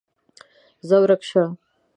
[0.87, 1.43] ځه ورک شه!